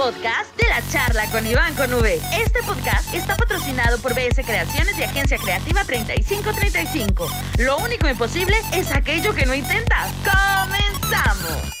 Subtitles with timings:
[0.00, 2.14] podcast de la charla con Iván con V.
[2.32, 7.28] Este podcast está patrocinado por BS Creaciones y Agencia Creativa 3535.
[7.58, 10.10] Lo único imposible es aquello que no intentas.
[10.24, 11.76] ¡Comenzamos!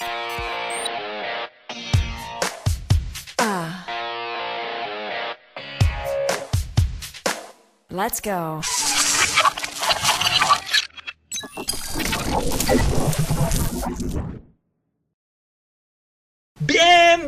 [3.38, 3.86] Ah.
[7.88, 8.60] Let's go.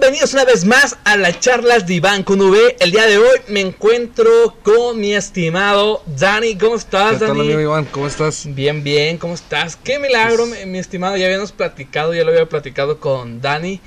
[0.02, 2.74] Bienvenidos una vez más a las charlas de Iván con V.
[2.80, 6.56] El día de hoy me encuentro con mi estimado Dani.
[6.56, 7.40] ¿Cómo estás, ¿Qué tal, Dani?
[7.42, 7.84] amigo Iván?
[7.84, 8.52] ¿Cómo estás?
[8.52, 9.76] Bien, bien, ¿cómo estás?
[9.76, 11.16] Qué milagro, Pues- mi, estimado.
[11.16, 13.80] Ya habíamos platicado, ya lo había platicado con Dani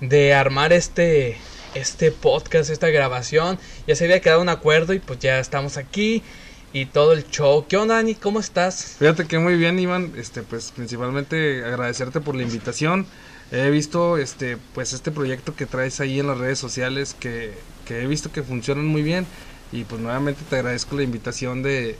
[0.00, 1.36] de armar este
[1.74, 3.58] este podcast, esta grabación.
[3.86, 6.22] Ya se había quedado un acuerdo y pues ya estamos aquí
[6.72, 7.66] y todo el show.
[7.68, 8.14] ¿Qué onda, Dani?
[8.14, 8.96] ¿Cómo estás?
[8.98, 10.14] Fíjate que muy bien, Iván.
[10.16, 13.06] Este, pues principalmente agradecerte por la invitación.
[13.50, 17.52] He visto este, pues este proyecto que traes ahí en las redes sociales que,
[17.86, 19.26] que he visto que funcionan muy bien.
[19.72, 21.96] Y pues nuevamente te agradezco la invitación de,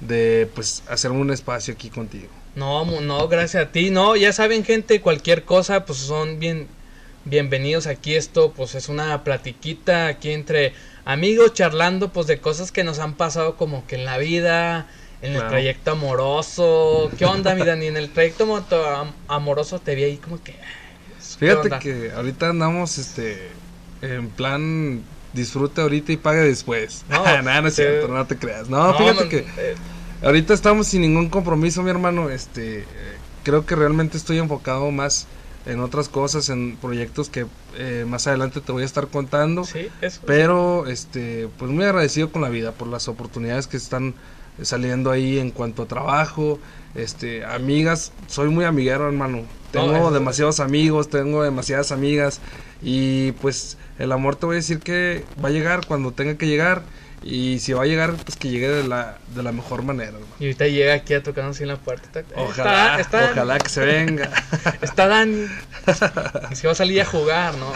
[0.00, 2.28] de pues hacer un espacio aquí contigo.
[2.54, 3.90] No, no, gracias a ti.
[3.90, 6.66] No, ya saben, gente, cualquier cosa, pues son bien
[7.24, 8.14] bienvenidos aquí.
[8.14, 10.72] Esto, pues es una platiquita aquí entre
[11.04, 14.88] amigos charlando, pues de cosas que nos han pasado como que en la vida,
[15.22, 17.10] en el trayecto amoroso.
[17.18, 17.86] ¿Qué onda, mi Dani?
[17.86, 18.64] En el trayecto
[19.28, 20.56] amoroso te vi ahí como que.
[21.38, 23.50] ¿Qué Fíjate que ahorita andamos este
[24.02, 27.04] en plan disfrute ahorita y pague después.
[27.08, 28.68] No, No, no, es cierto, no te creas.
[28.68, 29.74] No, No, fíjate que eh,
[30.22, 32.28] Ahorita estamos sin ningún compromiso, mi hermano.
[32.28, 32.84] Este, eh,
[33.44, 35.26] creo que realmente estoy enfocado más
[35.64, 39.64] en otras cosas, en proyectos que eh, más adelante te voy a estar contando.
[39.64, 40.20] sí, eso.
[40.26, 44.14] Pero, este, pues muy agradecido con la vida por las oportunidades que están
[44.62, 46.58] saliendo ahí en cuanto a trabajo,
[46.94, 48.12] este, amigas.
[48.26, 49.42] Soy muy amiguero, hermano.
[49.70, 52.40] Tengo eso- demasiados amigos, tengo demasiadas amigas
[52.82, 56.46] y pues el amor te voy a decir que va a llegar cuando tenga que
[56.46, 56.82] llegar
[57.22, 60.26] y si va a llegar, pues que llegue de la, de la mejor manera, hermano.
[60.38, 62.22] Y ahorita llega aquí a tocarnos en la puerta.
[62.36, 64.30] Ojalá, está- está- ojalá que se venga.
[64.82, 65.46] Está Dani.
[66.50, 67.72] Y se va a salir a jugar, ¿no?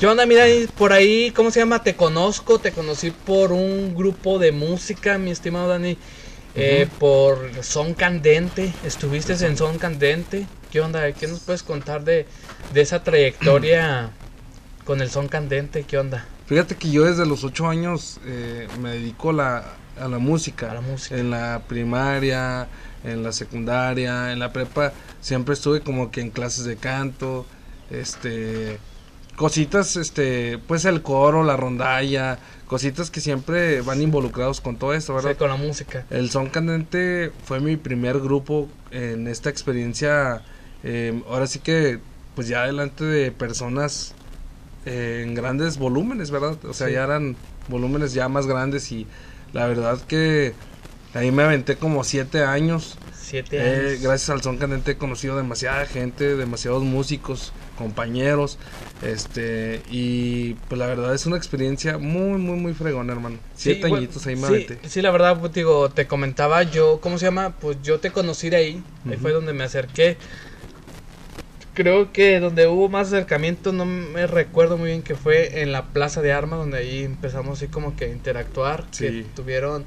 [0.00, 0.44] ¿Qué onda, mira,
[0.78, 1.82] por ahí, ¿cómo se llama?
[1.82, 5.98] Te conozco, te conocí por un grupo de música, mi estimado Dani.
[6.56, 10.46] Eh, por Son Candente, estuviste en Son Candente.
[10.70, 11.12] ¿Qué onda?
[11.12, 12.26] ¿Qué nos puedes contar de,
[12.72, 14.10] de esa trayectoria
[14.84, 15.84] con el Son Candente?
[15.84, 16.26] ¿Qué onda?
[16.46, 20.70] Fíjate que yo desde los ocho años eh, me dedico la, a la música.
[20.70, 21.16] A la música.
[21.16, 22.68] En la primaria,
[23.04, 27.46] en la secundaria, en la prepa, siempre estuve como que en clases de canto,
[27.90, 28.78] este,
[29.36, 35.14] cositas, este, pues el coro, la rondalla, cositas que siempre van involucrados con todo esto,
[35.14, 35.36] ¿verdad?
[35.36, 36.04] con la música.
[36.10, 40.42] El Son Candente fue mi primer grupo en esta experiencia.
[40.84, 41.98] eh, ahora sí que,
[42.34, 44.14] pues ya delante de personas
[44.84, 46.56] eh, en grandes volúmenes, ¿verdad?
[46.64, 46.92] O sea, Sí.
[46.94, 47.34] ya eran
[47.68, 49.06] volúmenes ya más grandes y
[49.52, 50.54] la verdad que
[51.14, 52.98] ahí me aventé como siete años.
[53.20, 54.02] Siete Eh, años.
[54.02, 58.58] gracias al Son Candente he conocido demasiada gente, demasiados músicos, compañeros,
[59.02, 63.36] este, y pues la verdad es una experiencia muy, muy, muy fregona, hermano.
[63.54, 67.00] Sí, Siete bueno, añitos ahí me sí, sí, la verdad, pues, digo, te comentaba yo,
[67.00, 67.54] ¿cómo se llama?
[67.60, 69.20] Pues yo te conocí de ahí, ahí Ujú.
[69.22, 70.16] fue donde me acerqué.
[71.74, 75.84] Creo que donde hubo más acercamiento, no me recuerdo muy bien que fue en la
[75.84, 79.26] Plaza de Armas, donde ahí empezamos así como que a interactuar, que Sí.
[79.36, 79.84] tuvieron,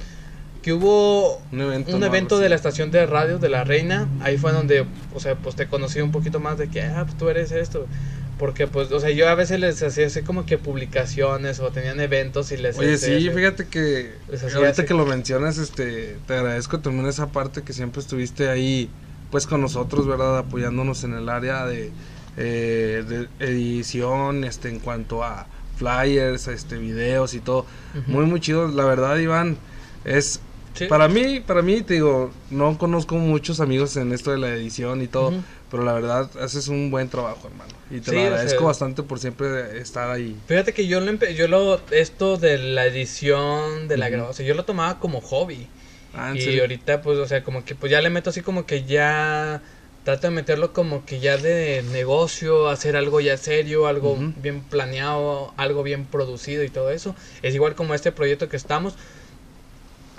[0.61, 1.95] que hubo Un evento.
[1.95, 5.35] un evento de la estación de radio de la Reina, ahí fue donde, o sea,
[5.35, 7.85] pues te conocí un poquito más de que, ah, pues tú eres esto.
[8.37, 11.99] Porque, pues, o sea, yo a veces les hacía así como que publicaciones o tenían
[11.99, 14.85] eventos y les Oye, hacía sí, así- fíjate que ahorita así.
[14.85, 18.89] que lo mencionas, este, te agradezco también esa parte que siempre estuviste ahí,
[19.29, 20.37] pues con nosotros, ¿verdad?
[20.37, 21.91] Apoyándonos en el área de,
[22.37, 27.65] eh, de edición, este, en cuanto a flyers, este, videos y todo.
[27.93, 28.11] Ujú.
[28.11, 28.67] Muy, muy chido.
[28.69, 29.57] La verdad, Iván,
[30.05, 30.39] es
[30.75, 30.85] Sí.
[30.85, 35.01] para mí, para mí, te digo, no conozco muchos amigos en esto de la edición
[35.01, 35.33] y todo,
[35.69, 37.73] pero la verdad haces un buen trabajo, hermano.
[37.89, 40.37] Y te Sí, lo agradezco sea- bastante por siempre estar ahí.
[40.47, 44.53] Fíjate que yo lo, empe- yo lo, esto de la edición, de la grabación, yo
[44.53, 45.67] lo tomaba como hobby.
[46.13, 46.61] Ah, ¿en Y serio?
[46.61, 49.61] ahorita, pues, o sea, como que pues ya le meto así como que ya
[50.03, 55.53] trato de meterlo como que ya de negocio, hacer algo ya serio, algo bien planeado,
[55.57, 57.15] algo bien producido y todo eso.
[57.43, 58.95] Es igual como este proyecto que estamos.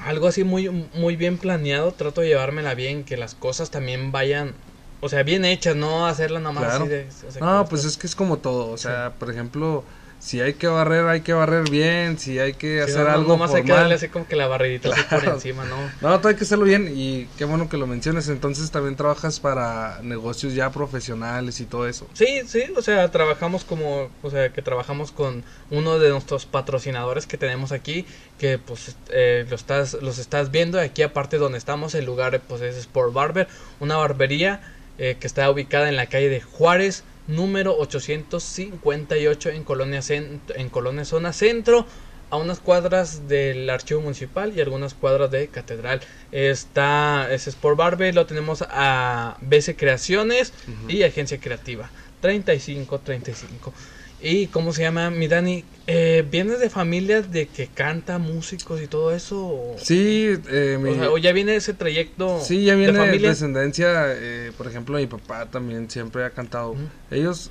[0.07, 4.55] Algo así muy, muy bien planeado, trato de llevármela bien, que las cosas también vayan,
[5.01, 6.85] o sea, bien hechas, no hacerla nomás Claro.
[6.85, 7.09] así de...
[7.09, 9.85] o sea, que No, pues es que es como todo, o sea, por ejemplo,
[10.21, 13.29] si hay que barrer, hay que barrer bien, si hay que Sí, hacer no, algo
[13.33, 15.35] nomás hay que darle así como que la barridita así por Claro.
[15.35, 15.77] encima, ¿no?
[16.03, 18.29] No, todo hay que hacerlo bien y qué bueno que lo menciones.
[18.29, 22.07] Entonces también trabajas para negocios ya profesionales y todo eso.
[22.13, 27.27] Sí, sí, o sea, trabajamos como, o sea, que trabajamos con uno de nuestros patrocinadores
[27.27, 28.05] que tenemos aquí,
[28.39, 32.61] que pues eh, lo estás, los estás viendo aquí aparte donde estamos, el lugar pues
[32.61, 33.49] es Sport Barber,
[33.81, 34.61] una barbería
[34.99, 40.69] eh, que está ubicada en la calle de Juárez, número 858 en Colonia, Cent- en
[40.69, 41.87] Colonia Zona Centro,
[42.31, 46.01] a unas cuadras del archivo municipal y algunas cuadras de catedral.
[46.31, 50.53] Está ese Sport Barber, lo tenemos a BC Creaciones
[50.89, 51.91] y Agencia Creativa.
[52.21, 53.73] 35, 35.
[54.23, 55.65] ¿Y cómo se llama, mi Dani?
[55.87, 59.39] Eh, ¿Vienes de familia de que canta músicos y todo eso?
[59.47, 62.99] O, Sí, eh, mi- o sea, ¿o ya viene ese trayecto sí, ya de viene
[62.99, 63.31] familia?
[63.31, 64.05] descendencia.
[64.09, 66.75] eh, por ejemplo, mi papá también siempre ha cantado.
[67.11, 67.51] Ellos,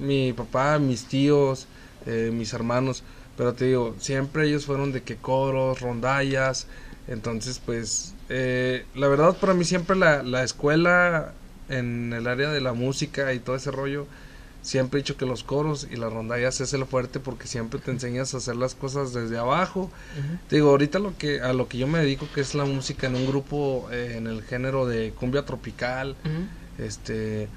[0.00, 1.68] mi papá, mis tíos,
[2.06, 3.04] eh, mis hermanos.
[3.36, 6.66] Pero te digo, siempre ellos fueron de que coros, rondallas.
[7.08, 11.34] Entonces, pues, eh, la verdad para mí siempre la, la escuela
[11.68, 14.06] en el área de la música y todo ese rollo,
[14.66, 17.90] siempre he dicho que los coros y las rondallas es el fuerte porque siempre te
[17.90, 19.90] enseñas a hacer las cosas desde abajo.
[20.48, 23.06] Te digo, ahorita lo que a lo que yo me dedico que es la música
[23.06, 26.16] en un grupo eh, en el género de cumbia tropical,
[26.78, 27.48] este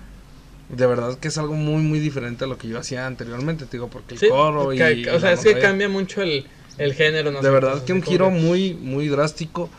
[0.69, 3.77] de verdad que es algo muy muy diferente a lo que yo hacía anteriormente, te
[3.77, 6.45] digo, porque el Sí, coro y, y o sea, es que cambia mucho el,
[6.77, 7.31] el género.
[7.31, 7.41] ¿no?
[7.41, 9.69] de verdad que un giro muy muy drástico,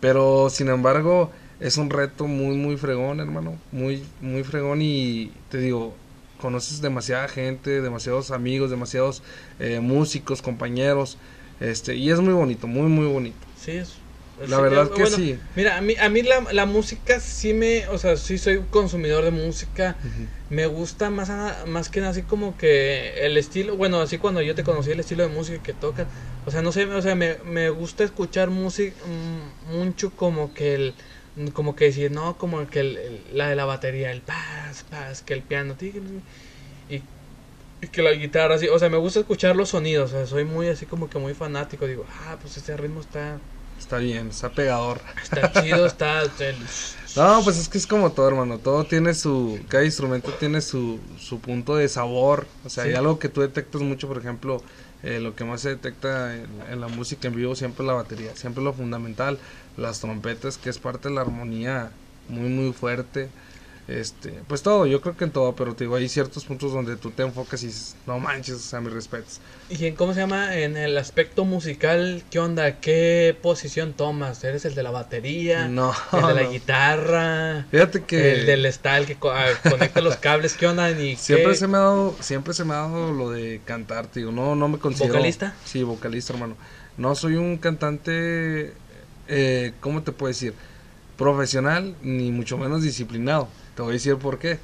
[0.00, 5.58] pero sin embargo es un reto muy muy fregón, hermano, muy muy fregón y te
[5.58, 5.94] digo,
[6.40, 9.22] conoces demasiada gente, demasiados amigos, demasiados
[9.58, 11.18] eh, músicos, compañeros,
[11.60, 13.46] este y es muy bonito, muy muy bonito.
[13.56, 13.98] Sí, es.
[14.48, 15.38] La sí, verdad que bueno, sí.
[15.54, 17.86] Mira, a mí, a mí la, la música sí me.
[17.88, 19.98] O sea, sí soy consumidor de música.
[20.48, 23.76] Me gusta más, a- más que nada así como que el estilo.
[23.76, 26.08] Bueno, así cuando yo te conocí, el estilo de música que tocas.
[26.46, 30.74] O sea, no sé, o sea, me, me gusta escuchar música mm, mucho como que
[30.74, 30.94] el.
[31.52, 34.22] Como que decir, no, como que el, el- la de la batería, el
[34.70, 35.76] paz, paz, que el piano,
[36.88, 37.02] y,
[37.82, 38.68] y que la guitarra, así.
[38.68, 40.10] O sea, me gusta escuchar los sonidos.
[40.12, 41.86] O sea, soy muy así como que muy fanático.
[41.86, 43.38] Digo, ah, pues este ritmo está.
[43.78, 45.00] Está bien, está pegador.
[45.22, 46.22] Está chido, está.
[47.16, 48.58] No, pues es que es como todo, hermano.
[48.58, 49.58] Todo tiene su.
[49.68, 52.46] Cada instrumento tiene su, su punto de sabor.
[52.64, 52.90] O sea, Sí.
[52.90, 54.62] hay algo que tú detectas mucho, por ejemplo,
[55.02, 57.94] eh, lo que más se detecta en, en la música en vivo siempre es la
[57.94, 58.36] batería.
[58.36, 59.40] Siempre lo fundamental.
[59.76, 61.90] Las trompetas, que es parte de la armonía
[62.28, 63.30] muy, muy fuerte.
[63.90, 66.94] Este, pues todo, yo creo que en todo, pero te digo, hay ciertos puntos donde
[66.96, 69.40] tú te enfocas y dices, no manches, o sea, mis respetos.
[69.68, 70.56] ¿Y en cómo se llama?
[70.56, 72.78] En el aspecto musical, ¿qué onda?
[72.78, 74.44] ¿Qué posición tomas?
[74.44, 75.66] ¿Eres el de la batería?
[75.68, 76.50] No, ¿El de la no.
[76.52, 77.66] guitarra?
[77.72, 78.32] Fíjate que.
[78.40, 80.54] ¿El del style que co- ah, conecta los cables?
[80.54, 80.88] ¿Qué onda?
[80.92, 81.58] ¿Y Siempre qué?
[81.58, 84.68] se me ha dado, siempre se me ha dado lo de cantar, digo, no, no
[84.68, 85.14] me considero.
[85.14, 85.56] ¿Vocalista?
[85.64, 86.56] Sí, vocalista, hermano.
[86.96, 88.72] No soy un cantante,
[89.26, 90.54] eh, ¿cómo te puedo decir?
[91.16, 93.48] Profesional, ni mucho menos disciplinado.
[93.80, 94.58] Te voy a decir por qué.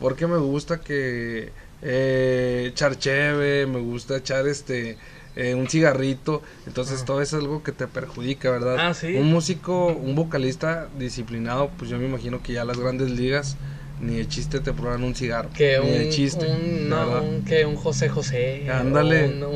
[0.00, 1.52] Porque me gusta que
[1.82, 4.96] eh, echar cheve, me gusta echar este
[5.36, 7.04] eh, un cigarrito, entonces Ah.
[7.04, 8.76] todo eso es algo que te perjudica, ¿verdad?
[8.80, 9.16] Ah, sí.
[9.16, 13.56] Un músico, un vocalista disciplinado, pues yo me imagino que ya las grandes ligas
[14.00, 15.50] ni de chiste te prueban un cigarro.
[15.54, 16.46] Que ni un, de chiste.
[16.46, 18.66] un, no, un, que un José José.
[18.70, 19.28] Ándale.
[19.28, 19.48] No,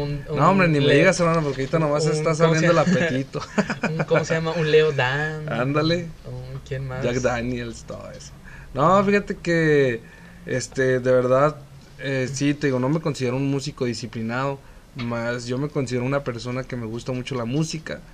[0.51, 3.41] hombre, ni me digas, hermano, porque ahorita nomás un- está ¿cómo se saliendo el apetito.
[3.91, 4.53] un- ¿Cómo se llama?
[4.53, 5.51] Un Leo Dan.
[5.51, 7.03] Ándale, un- ¿Quién más?
[7.03, 8.33] Jack Daniels, todo eso.
[8.79, 10.03] No, fíjate que,
[10.47, 11.57] este, de verdad,
[11.99, 14.61] eh, sí, te digo, no me considero un músico disciplinado,
[14.95, 18.05] más yo me considero una persona que me gusta mucho la música.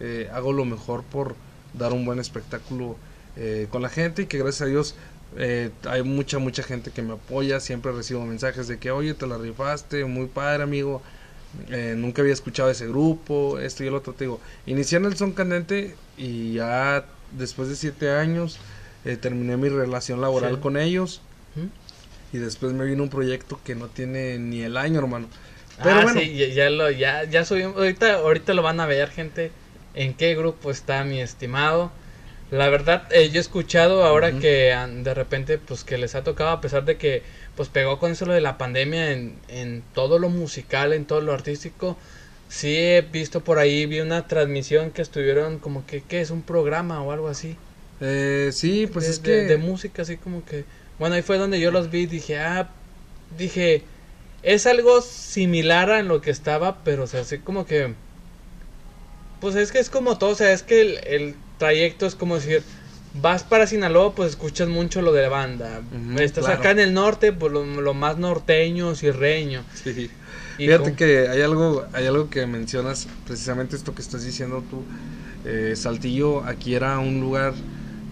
[0.00, 1.36] Eh, hago lo mejor por
[1.74, 3.00] dar un buen espectáculo
[3.36, 4.96] eh, con la gente y que gracias a Dios
[5.36, 7.60] eh, hay mucha, mucha gente que me apoya.
[7.60, 11.02] Siempre recibo mensajes de que, oye, te la rifaste, muy padre, amigo.
[11.70, 14.14] eh, nunca había escuchado ese grupo, esto y el otro.
[14.14, 18.58] Te digo, inicié en el Son Candente y ya después de siete años
[19.04, 20.60] eh, terminé mi relación laboral Sí.
[20.60, 21.20] con ellos.
[22.32, 25.28] Y después me vino un proyecto que no tiene ni el año, hermano.
[25.82, 27.76] Pero ah, bueno, sí, ya, ya lo, ya, ya subimos.
[27.76, 29.52] Ahorita, ahorita lo van a ver, gente.
[29.94, 31.92] ¿En qué grupo está mi estimado?
[32.50, 36.50] La verdad, eh, yo he escuchado ahora que de repente, pues que les ha tocado,
[36.50, 37.22] a pesar de que,
[37.56, 41.20] pues pegó con eso lo de la pandemia en, en todo lo musical, en todo
[41.20, 41.96] lo artístico.
[42.48, 46.30] Sí he visto por ahí, vi una transmisión que estuvieron como que, ¿qué es?
[46.30, 47.56] Un programa o algo así.
[48.00, 49.30] Eh, sí, pues de, es que...
[49.30, 50.64] de- de música, así como que.
[50.98, 52.70] Bueno, ahí fue donde yo los vi y dije, ah,
[53.36, 53.82] dije,
[54.42, 57.94] es algo similar a lo que estaba, pero o sea, así como que.
[59.40, 62.36] Pues es que es como todo, o sea, es que el, el trayecto es como
[62.36, 62.62] decir,
[63.20, 65.82] vas para Sinaloa, pues escuchas mucho lo de la banda.
[66.18, 66.60] Estás claro.
[66.60, 69.62] acá en el norte, pues lo, lo más norteño, cirreño.
[69.82, 70.10] Sí.
[70.56, 74.62] Y Fíjate con- que hay algo, hay algo que mencionas, precisamente esto que estás diciendo
[74.70, 74.82] tú.
[75.44, 77.52] Eh, Saltillo aquí era un lugar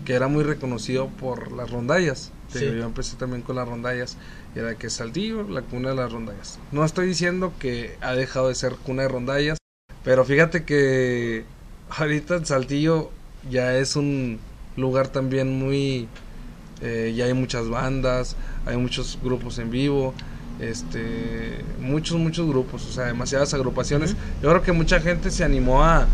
[0.05, 2.33] que era muy reconocido por las rondallas.
[2.49, 2.65] Sí.
[2.65, 4.17] Yo empecé también con las rondallas.
[4.55, 6.59] Y era que Saltillo, la cuna de las rondallas.
[6.71, 9.59] No estoy diciendo que ha dejado de ser cuna de rondallas,
[10.05, 11.45] pero fíjate que
[11.91, 13.11] ahorita en Saltillo
[13.51, 14.39] ya es un
[14.77, 16.09] lugar también muy...
[16.83, 20.13] eh, ya hay muchas bandas, hay muchos grupos en vivo,
[20.61, 24.15] este, muchos, muchos grupos, o sea, demasiadas agrupaciones.
[24.43, 26.07] Yo creo que mucha gente se animó a,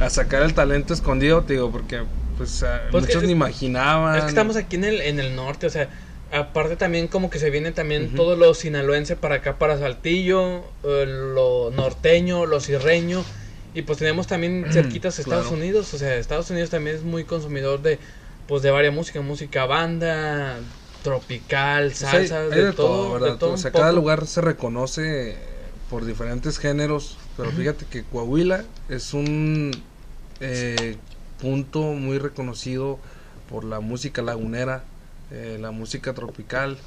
[0.00, 2.04] a sacar el talento escondido, te digo, porque
[2.36, 4.16] pues, Pues muchos que- ni imaginaban.
[4.16, 5.90] Es que estamos aquí en el, en el norte, o sea,
[6.30, 8.16] aparte también como que se viene también Ujú.
[8.16, 13.24] todo lo sinaloense para acá, para Saltillo, eh, lo norteño, lo cirreño,
[13.72, 15.56] y pues tenemos también cerquitas Estados Claro.
[15.62, 17.98] Unidos, o sea, Estados Unidos también es muy consumidor de,
[18.46, 20.60] pues de varias música, música banda,
[21.02, 23.34] tropical, salsa, hay de, todo, ¿verdad?
[23.34, 25.36] de todo O sea, cada lugar se reconoce
[25.88, 29.70] por diferentes géneros, pero fíjate que Coahuila es un
[30.40, 30.96] eh,
[31.44, 32.98] punto muy reconocido
[33.50, 34.82] por la música lagunera,
[35.30, 36.78] eh, la música tropical.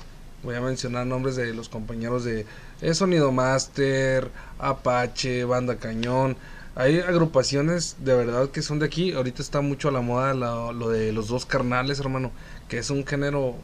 [0.42, 2.48] Voy a mencionar nombres de los compañeros de
[2.82, 6.38] eh, Sonido Master, Apache, Banda Cañón.
[6.76, 9.12] Hay agrupaciones de verdad que son de aquí.
[9.14, 12.32] Ahorita está mucho a la moda lo de los dos carnales, hermano,
[12.68, 13.56] que es un género,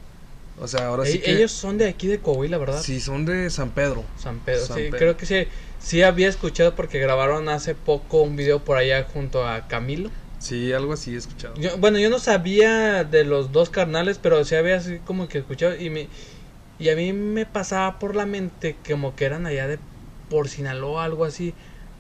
[0.59, 2.81] o sea, ahora sí que Ellos son de aquí de Coahuila, ¿verdad?
[2.81, 4.03] sí son de San Pedro.
[4.19, 4.97] San Pedro, San sí, Pedro.
[5.00, 5.47] creo que sí,
[5.79, 10.12] sí había escuchado porque grabaron hace poco un video por allá junto a Camilo.
[10.43, 11.53] Sí, algo así he escuchado.
[11.55, 15.38] Yo- bueno, yo no sabía de los dos carnales, pero sí había así como que
[15.38, 16.09] escuchado y me
[16.79, 19.79] y a mí me pasaba por la mente como que eran allá de
[20.29, 21.53] por Sinaloa algo así,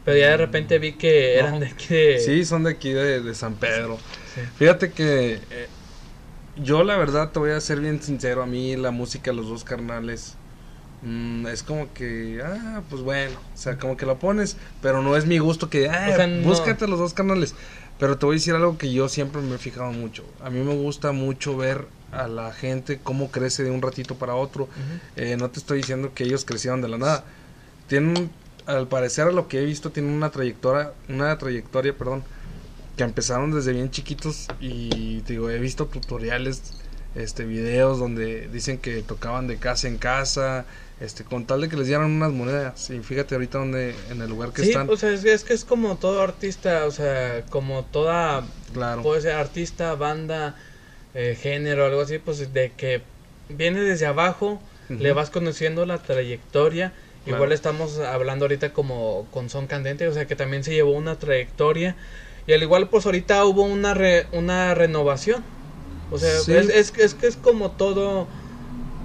[0.03, 1.59] pero ya de repente vi que eran No.
[1.61, 3.97] de aquí de Sí, son de aquí de, de San Pedro.
[4.35, 4.41] Sí.
[4.57, 5.67] Fíjate que eh,
[6.57, 9.47] yo la verdad te voy a ser bien sincero, a mí la música de los
[9.47, 10.35] dos carnales
[11.01, 15.15] mm, es como que, ah, pues bueno, o sea, como que la pones, pero no
[15.15, 17.55] es mi gusto que, ah, O sea, no- búscate los dos carnales.
[17.99, 20.23] Pero te voy a decir algo que yo siempre me he fijado mucho.
[20.41, 24.35] A mí me gusta mucho ver a la gente cómo crece de un ratito para
[24.35, 24.67] otro.
[25.15, 27.23] Eh, no te estoy diciendo que ellos crecieron de la nada.
[27.87, 28.31] Tienen,
[28.65, 32.23] al parecer a lo que he visto, tienen una trayectoria, una trayectoria, perdón,
[32.97, 36.73] que empezaron desde bien chiquitos y te digo, he visto tutoriales,
[37.15, 40.65] este, videos donde dicen que tocaban de casa en casa,
[41.03, 42.89] este, con tal de que les dieran unas monedas.
[42.89, 45.53] Y fíjate ahorita donde, en el lugar que Sí, están, o sea, es, es que
[45.53, 48.43] es como todo artista, o sea, como toda
[48.73, 49.01] claro.
[49.03, 50.55] puede ser artista, banda,
[51.13, 53.01] eh, género, algo así, pues de que
[53.49, 56.93] viene desde abajo, le vas conociendo la trayectoria.
[57.23, 57.37] Claro.
[57.37, 61.17] Igual estamos hablando ahorita como con Son Candente, o sea que también se llevó una
[61.17, 61.95] trayectoria.
[62.47, 65.43] Y al igual, pues ahorita hubo una, re- una renovación.
[66.11, 66.53] O sea, Sí.
[66.53, 68.27] es, es, es que es como todo,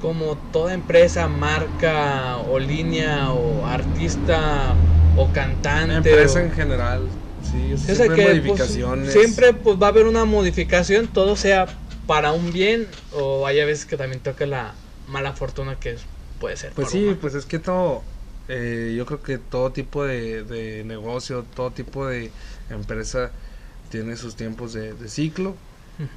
[0.00, 4.74] como toda empresa, marca o línea o artista
[5.16, 6.10] o cantante.
[6.10, 7.10] Empresa o- en general,
[7.42, 9.12] sí, o sea siempre que, pues, modificaciones.
[9.12, 11.66] siempre pues va a haber una modificación, todo sea
[12.06, 14.74] para un bien o hay a veces que también toca la
[15.06, 15.96] mala fortuna que
[16.38, 16.72] puede ser.
[16.74, 18.02] Pues sí, pues es que todo,
[18.48, 22.30] eh, yo creo que todo tipo de, de negocio, todo tipo de
[22.70, 23.30] empresa
[23.90, 25.54] tiene sus tiempos de, de ciclo.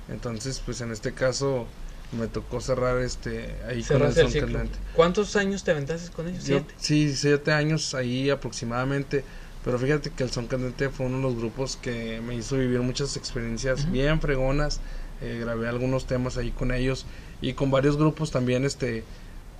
[0.09, 1.67] Entonces, pues en este caso
[2.12, 4.48] me tocó cerrar este ahí con el el Son ciclo.
[4.48, 4.77] Candente.
[4.96, 6.46] ¿Cuántos años te aventaste con ellos?
[6.46, 6.74] Yo- ¿Siete?
[6.77, 9.24] sí, siete años ahí aproximadamente.
[9.63, 12.80] Pero fíjate que el Son Candente fue uno de los grupos que me hizo vivir
[12.80, 14.82] muchas experiencias bien fregonas.
[15.22, 17.06] Eh, grabé algunos temas ahí con ellos
[17.41, 19.03] y con varios grupos también, este,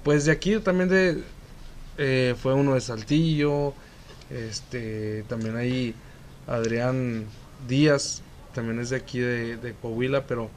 [0.04, 1.24] pues de aquí también de,
[2.00, 3.76] eh, fue uno de Saltillo,
[4.32, 5.94] este, también ahí
[6.48, 7.26] Adrián
[7.68, 8.24] Díaz,
[8.56, 10.50] también es de aquí de, de Coahuila, pero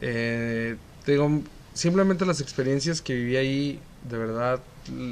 [0.00, 1.40] eh, te digo,
[1.72, 4.60] simplemente las experiencias que viví ahí, de verdad,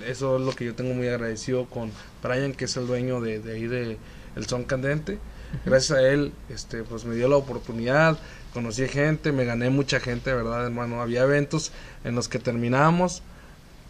[0.07, 3.39] eso es lo que yo tengo muy agradecido con Brian, que es el dueño de,
[3.39, 3.97] de ahí de
[4.35, 5.19] El Son Candente.
[5.65, 8.19] Gracias a él, este, pues me dio la oportunidad,
[8.53, 11.01] conocí gente, me gané mucha gente, de verdad, hermano.
[11.01, 11.71] Había eventos
[12.03, 13.23] en los que terminábamos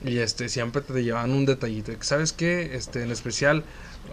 [0.05, 1.91] y este siempre te llevaban un detallito.
[2.01, 2.77] ¿Sabes qué?
[2.77, 3.65] Este, en especial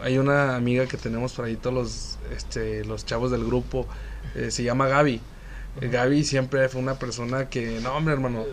[0.01, 3.85] hay una amiga que tenemos por ahí todos los este los chavos del grupo,
[4.35, 5.19] eh, se llama Gaby.
[5.79, 8.45] Gaby siempre fue una persona que, no, hombre, hermano,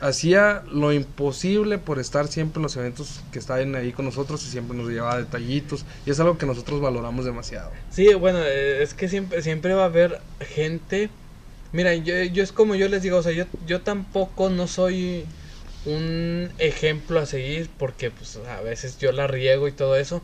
[0.00, 4.50] hacía lo imposible por estar siempre en los eventos que estaban ahí con nosotros y
[4.50, 7.70] siempre nos llevaba detallitos y es algo que nosotros valoramos demasiado.
[7.90, 11.10] Sí, bueno, eh, es que siempre, siempre va a haber gente.
[11.72, 15.24] Mira, yo, yo es como yo les digo, o sea, yo, yo tampoco no soy
[15.84, 20.22] un ejemplo a seguir porque pues a veces yo la riego y todo eso.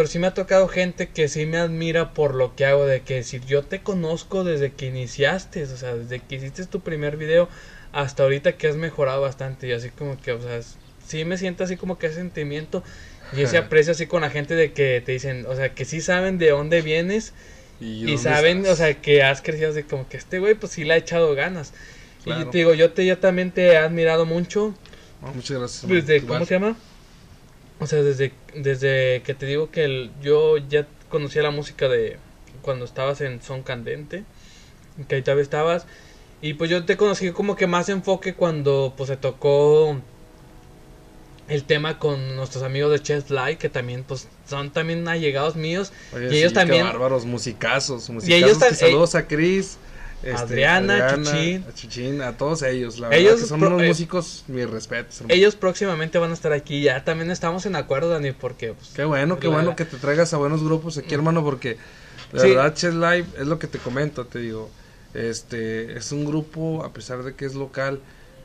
[0.00, 3.02] Pero sí me ha tocado gente que sí me admira por lo que hago, de
[3.02, 7.18] que decir, yo te conozco desde que iniciaste, o sea, desde que hiciste tu primer
[7.18, 7.50] video
[7.92, 10.58] hasta ahorita que has mejorado bastante y así como que, o sea,
[11.06, 12.82] sí me siento así como que ese sentimiento
[13.36, 16.00] y ese aprecio así con la gente de que te dicen, o sea, que sí
[16.00, 17.34] saben de dónde vienes
[17.78, 18.72] y, saben, estás?
[18.72, 21.34] o sea, que has crecido así como que este güey pues sí le ha echado
[21.34, 21.74] ganas.
[22.24, 24.74] Y te digo, yo te yo también te he admirado mucho
[25.34, 25.86] muchas gracias.
[25.86, 26.32] desde, hermano.
[26.32, 26.76] ¿cómo se llama?
[27.80, 32.18] O sea, desde, desde que te digo que el- yo ya conocía la música de
[32.62, 34.24] cuando estabas en Son Candente,
[35.08, 35.86] que ahí todavía estabas,
[36.42, 39.96] y pues yo te conocí como que más enfoque cuando pues se tocó
[41.48, 45.92] el tema con nuestros amigos de Chess Live, que también pues son también allegados míos,
[46.14, 48.08] Oye, y ellos sí, también- Qué bárbaros, musicazos.
[48.10, 49.78] musicazos ellos que saludos a Chris.
[50.22, 51.64] Este, Adriana, Chuchín.
[51.68, 52.98] a Chuchín, a todos ellos.
[52.98, 55.22] La verdad Ellos que son unos eh, músicos, mis respetos.
[55.28, 59.04] ellos próximamente van a estar aquí, ya también estamos en acuerdo, Dani, porque pues, Qué
[59.04, 61.74] bueno, qué la- bueno que te traigas a buenos grupos aquí, hermano, porque
[62.32, 62.48] Sí.
[62.48, 64.70] verdad Chess Live es lo que te comento, te digo.
[65.14, 68.00] Este es un grupo, a pesar de que es local,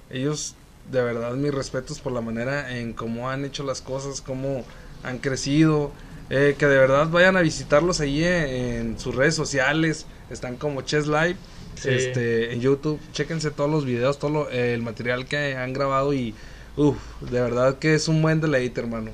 [0.10, 0.56] ellos
[0.92, 4.64] de verdad mis respetos por la manera en cómo han hecho las cosas, cómo
[5.04, 5.92] han crecido.
[6.32, 10.08] eh, que de verdad vayan a visitarlos ahí en, en sus redes sociales.
[10.32, 11.36] Están como Chess Live.
[11.76, 11.90] Sí.
[11.90, 16.34] Este, en YouTube, chéquense todos los videos, todo lo- el material que han grabado y
[16.78, 19.12] uff, de verdad que es un buen deleite, hermano.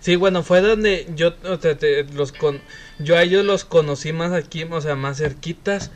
[0.00, 2.60] Sí, bueno, fue donde yo o sea, te- los con
[2.98, 5.90] yo a ellos los conocí más aquí, o sea, más cerquitas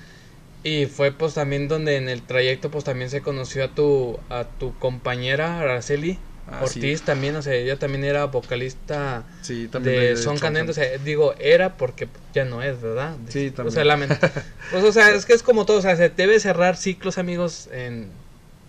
[0.65, 4.45] y fue pues también donde en el trayecto pues también se conoció a tu a
[4.59, 6.19] tu compañera Araceli
[6.49, 7.05] Ah, Ortiz sí.
[7.05, 11.35] también, o sea, ella también era vocalista Sí, también de Son Candente, o sea, digo,
[11.39, 13.17] era porque ya no es, ¿verdad?
[13.29, 14.11] Sí, O sea, también.
[14.11, 14.31] lament-
[14.71, 17.69] pues o sea, es que es como todo, o sea, se debe cerrar ciclos, amigos,
[17.73, 18.11] en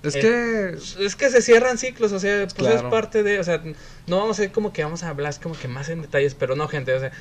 [0.03, 3.61] Es que es que se cierran ciclos, o sea, pues es parte de, o sea,
[4.07, 6.55] no vamos a ser como que vamos a hablar como que más en detalles, pero
[6.55, 7.11] no, gente, o sea,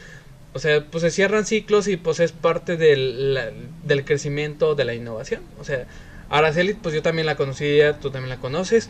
[0.54, 3.50] o sea, pues se cierran ciclos y pues es parte del, la-
[3.84, 5.86] del crecimiento, de la innovación, o sea,
[6.30, 8.88] Araceli, pues yo también la conocía, tú también la conoces,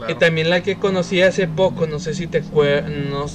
[0.00, 0.12] claro.
[0.12, 3.26] y también la que conocí hace poco, no sé si te acuerdas, no,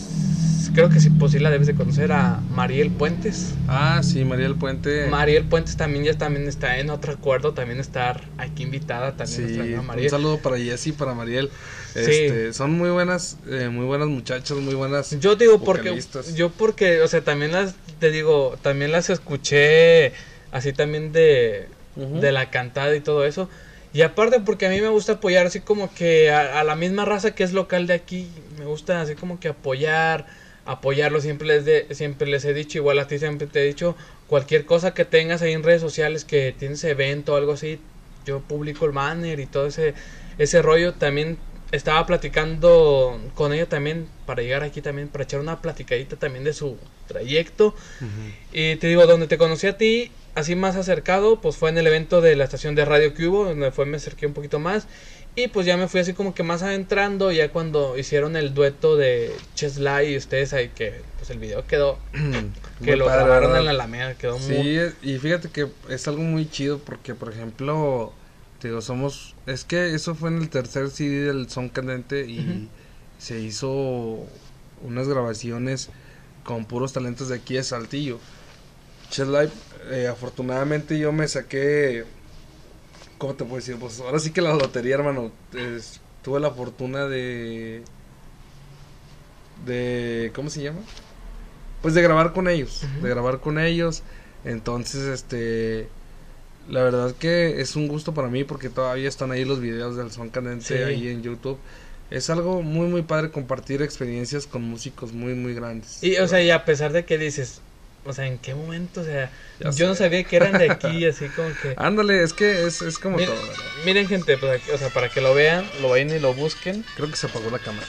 [0.76, 3.54] creo que sí, pues sí la debes de conocer a Mariel Puentes.
[3.68, 5.08] Ah, sí, María del Puente.
[5.08, 9.42] Mariel Puentes también ya también está en otro acuerdo, también estar aquí invitada, también Sí,
[9.42, 10.10] nuestra amiga un Mariel.
[10.10, 11.50] saludo para Jessy, para Mariel.
[11.94, 12.02] Sí.
[12.02, 15.18] Este, son muy buenas, eh, muy buenas muchachas, muy buenas.
[15.20, 15.98] Yo digo porque
[16.36, 20.12] yo porque, o sea, también las te digo, también las escuché
[20.52, 23.50] así también de de la cantada y todo eso.
[23.96, 27.06] Y aparte porque a mí me gusta apoyar así como que a, a la misma
[27.06, 28.28] raza que es local de aquí,
[28.60, 30.26] me gusta así como que apoyar,
[30.66, 33.96] apoyarlo, siempre les de, siempre les he dicho, igual a ti siempre te he dicho,
[34.28, 37.80] cualquier cosa que tengas ahí en redes sociales que tienes evento o algo así,
[38.26, 39.94] yo publico el banner y todo ese
[40.38, 40.94] ese rollo.
[40.94, 41.38] También
[41.72, 46.54] estaba platicando con ella también para llegar aquí también para echar una platicadita también de
[46.54, 46.78] su
[47.08, 47.74] trayecto.
[48.52, 51.88] Y te digo, donde te conocí a ti, así más acercado, pues fue en el
[51.88, 54.88] evento de la estación de radio que hubo, donde fue, me acerqué un poquito más.
[55.38, 58.96] Y pues ya me fui así como que más adentrando, ya cuando hicieron el dueto
[58.96, 62.20] de Cheslay y ustedes ahí, que pues el video quedó, que
[62.80, 63.60] Muy lo padre, grabaron ¿verdad?
[63.60, 64.56] en la Alameda, quedó muy...
[64.56, 68.14] Sí, es- y fíjate que es algo muy chido porque, por ejemplo,
[68.60, 69.36] te digo, somos.
[69.46, 72.68] Es que eso fue en el tercer CD del Son Candente y Ujú.
[73.20, 74.26] se hizo
[74.84, 75.90] unas grabaciones
[76.46, 78.20] con puros talentos de aquí de Saltillo.
[79.10, 79.52] Chess Live,
[79.92, 82.04] eh, afortunadamente yo me saqué.
[83.18, 83.78] ¿Cómo te puedo decir?
[83.78, 85.32] Pues ahora sí que la lotería, hermano.
[85.54, 87.82] es- tuve la fortuna de.
[89.66, 90.32] De.
[90.36, 90.80] ¿Cómo se llama?
[91.82, 92.82] Pues de grabar con ellos.
[93.02, 94.04] De grabar con ellos.
[94.44, 95.88] Entonces, este.
[96.70, 100.12] La verdad que es un gusto para mí porque todavía están ahí los videos del
[100.12, 100.74] Son Candente Sí.
[100.74, 101.60] ahí en YouTube.
[102.10, 106.04] Es algo muy, muy padre compartir experiencias con músicos muy, muy grandes.
[106.04, 107.62] Y, o sea, y a pesar de que dices,
[108.06, 109.02] o sea, ¿en qué momento?
[109.02, 111.74] O sea, Ya yo no sabía que eran de aquí, así como que...
[111.78, 113.64] Ándale, es que es, es como Miren, todo, ¿verdad?
[113.86, 116.84] miren, gente, pues, aquí- o sea, para que lo vean, lo vayan y lo busquen.
[116.96, 117.88] Creo que se apagó la cámara.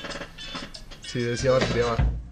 [1.02, 2.25] Sí, decía batería baja.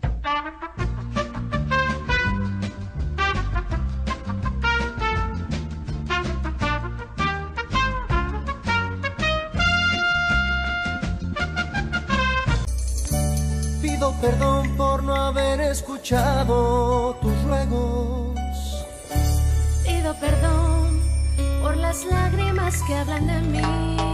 [15.75, 18.87] Escuchado tus ruegos.
[19.85, 21.01] Pido perdón
[21.63, 24.14] por las lágrimas que hablan de mí.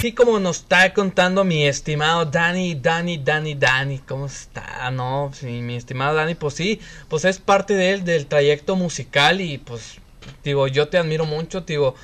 [0.00, 4.90] Así como nos está contando mi estimado Dani, Dani, Dani, Dani, ¿cómo está?
[4.90, 9.42] No, sí, mi estimado Dani, pues sí, pues es parte de él, del trayecto musical
[9.42, 9.98] y pues,
[10.42, 11.96] digo, yo te admiro mucho, digo,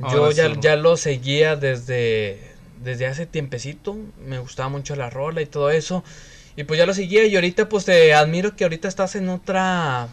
[0.00, 2.40] yo ya, ya lo seguía desde,
[2.82, 6.02] desde hace tiempecito, me gustaba mucho la rola y todo eso,
[6.56, 10.08] y pues ya lo seguía y ahorita pues te admiro que ahorita estás en otra,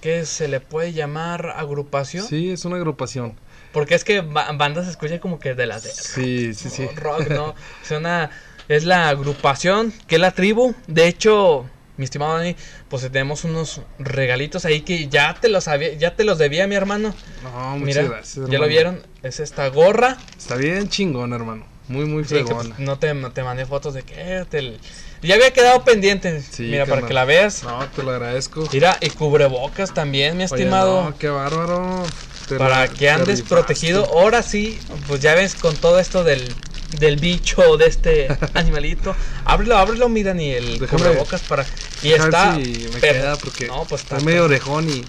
[0.00, 1.52] ¿qué se le puede llamar?
[1.54, 2.26] Agrupación.
[2.26, 3.34] Sí, es una agrupación.
[3.72, 6.86] Porque es que ba- banda se escucha como que de las de Sí, sí, sí.
[6.96, 7.54] rock, ¿no?
[7.84, 8.30] Es una
[8.68, 10.74] es la agrupación, que es la tribu.
[10.86, 12.54] De hecho, mi estimado Dani,
[12.88, 16.74] pues tenemos unos regalitos ahí que ya te los había, ya te los debía mi
[16.74, 17.14] hermano.
[17.42, 18.34] No, muchas Mira, gracias.
[18.36, 18.58] ya hermano.
[18.62, 20.16] lo vieron, es esta gorra.
[20.38, 21.66] Está bien chingón, hermano.
[21.88, 24.78] Muy, muy Sí, que, pues, no te, no te mandé fotos de que eh, te-
[25.22, 26.40] ya había quedado pendiente.
[26.40, 27.64] Sí, Mira, para que la veas.
[27.64, 28.66] No, te lo agradezco.
[28.72, 31.02] Mira, y cubrebocas también, mi Oye, estimado.
[31.10, 32.04] no, qué bárbaro.
[32.52, 34.04] Te para que andes protegido.
[34.06, 36.52] Ahora sí, pues ya ves con todo esto del,
[36.98, 39.14] del bicho, de este animalito.
[39.44, 41.66] Ábrelo, ábrelo, mi Dani, el Déjame- cubrebocas para...
[42.02, 42.56] Y está...
[42.56, 44.16] si me queda porque No, pues está...
[44.16, 45.04] está medio orejón y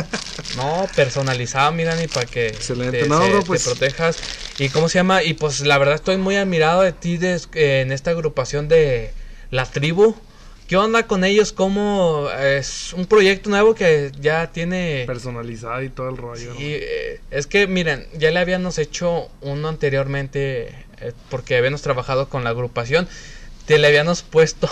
[0.56, 3.00] No, personalizado, mi Dani, para que Excelente.
[3.02, 4.16] te, No, se- te pues- protejas.
[4.58, 7.92] Y cómo se llama, y pues la verdad estoy muy admirado de ti eh, en
[7.92, 9.10] esta agrupación de
[9.50, 10.14] la tribu.
[10.66, 11.52] ¿Qué onda con ellos?
[11.52, 15.04] ¿Cómo es un proyecto nuevo que ya tiene...
[15.06, 16.54] personalizada y todo el rollo.
[16.54, 22.28] Y eh, es que miren, ya le habíamos hecho uno anteriormente eh, porque habíamos trabajado
[22.28, 23.06] con la agrupación.
[23.66, 24.68] Te le habíamos puesto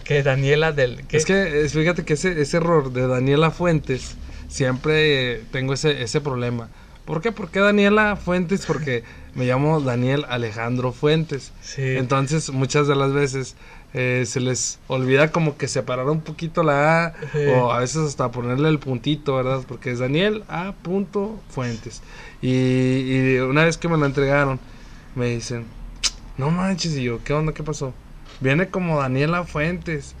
[0.04, 4.16] que Daniela del Es que fíjate que ese, ese error de Daniela Fuentes,
[4.48, 6.68] siempre eh, tengo ese, ese problema.
[7.06, 7.32] ¿Por qué?
[7.32, 8.66] ¿Por qué Daniela Fuentes?
[8.66, 9.02] Porque
[9.34, 11.52] me llamo Daniel Alejandro Fuentes.
[11.62, 11.96] Sí.
[11.96, 13.56] Entonces, muchas de las veces
[13.94, 17.46] eh, se les olvida como que separar un poquito la A Sí.
[17.48, 19.62] o a veces hasta ponerle el puntito, ¿verdad?
[19.66, 20.72] Porque es Daniel A.
[20.82, 22.02] punto Fuentes.
[22.42, 24.60] Y, y una vez que me lo entregaron,
[25.14, 25.64] me dicen,
[26.36, 27.52] no manches, y yo, ¿qué onda?
[27.52, 27.92] ¿Qué pasó?
[28.40, 30.14] Viene como Daniela Fuentes.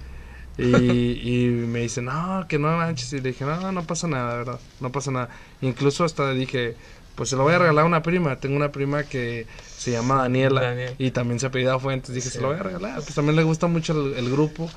[0.56, 0.64] Y,
[1.22, 3.12] y me dice, no, que no manches.
[3.12, 4.60] Y le dije, no, no pasa nada, ¿verdad?
[4.80, 5.28] No pasa nada.
[5.60, 6.74] Incluso hasta dije,
[7.18, 8.36] pues se lo voy a regalar a una prima.
[8.36, 10.94] Tengo una prima que se llama Daniela Daniel.
[10.98, 12.14] y también se apellida Fuentes.
[12.14, 12.36] Dije, Sí.
[12.36, 12.94] se lo voy a regalar.
[13.02, 14.70] Pues también le gusta mucho el, el grupo.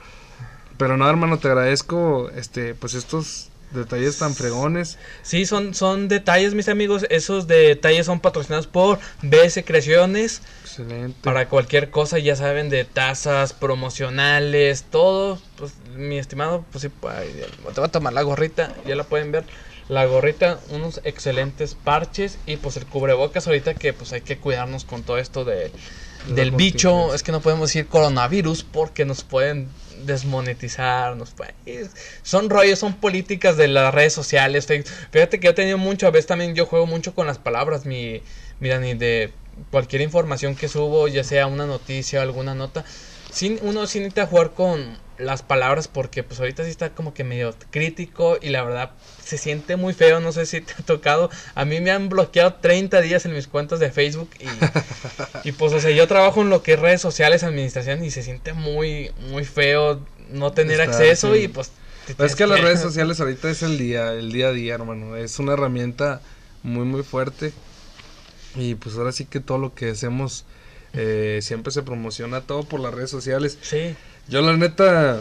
[0.77, 4.97] Pero no, hermano, te agradezco este pues estos detalles tan fregones.
[5.21, 7.05] Sí, son, son detalles, mis amigos.
[7.09, 10.41] Esos detalles son patrocinados por BS Creaciones.
[10.63, 11.17] Excelente.
[11.23, 15.39] Para cualquier cosa, ya saben, de tasas promocionales, todo.
[15.57, 19.45] Pues, mi estimado, pues sí, te voy a tomar la gorrita, ya la pueden ver.
[19.91, 24.85] La gorrita, unos excelentes parches y pues el cubrebocas ahorita que pues hay que cuidarnos
[24.85, 25.69] con todo esto de,
[26.29, 27.13] del bicho.
[27.13, 29.67] Es que no podemos decir coronavirus porque nos pueden
[30.05, 31.55] desmonetizar, nos pueden-
[32.23, 34.65] son rollos, son políticas de las redes sociales.
[35.11, 37.85] Fíjate que yo he tenido mucho, a veces también yo juego mucho con las palabras,
[37.85, 38.21] mi,
[38.61, 39.33] mira, ni de
[39.71, 42.85] cualquier información que subo, ya sea una noticia o alguna nota,
[43.31, 47.23] sin, uno sí necesita jugar con las palabras porque pues ahorita sí está como que
[47.23, 48.91] medio crítico y la verdad
[49.23, 52.55] se siente muy feo, no sé si te ha tocado, a mí me han bloqueado
[52.55, 56.49] 30 días en mis cuentas de Facebook y, y pues o sea, yo trabajo en
[56.49, 60.91] lo que es redes sociales, administración y se siente muy, muy feo no tener Está,
[60.91, 61.41] acceso sí.
[61.41, 61.71] y pues...
[62.05, 64.75] te es tienes que las redes sociales ahorita es el día, el día a día,
[64.75, 65.15] hermano.
[65.15, 66.21] Es una herramienta
[66.63, 67.53] muy, muy fuerte.
[68.55, 70.45] Y pues ahora sí que todo lo que hacemos
[70.93, 73.57] eh, siempre se promociona todo por las redes sociales.
[73.61, 73.95] Sí,
[74.27, 75.19] Yo la neta,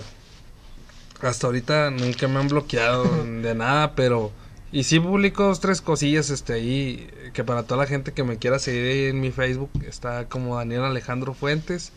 [1.23, 3.05] hasta ahorita nunca me han bloqueado
[3.43, 4.33] de nada, pero...
[4.73, 8.39] Y sí publico dos, tres cosillas este, ahí, que para toda la gente que me
[8.39, 11.91] quiera seguir ahí en mi Facebook, está como Daniel Alejandro Fuentes.